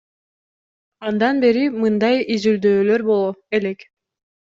Андан 1.09 1.41
бери 1.43 1.65
мындай 1.83 2.23
изилдөөлөр 2.37 3.05
боло 3.11 3.29
элек. 3.59 3.87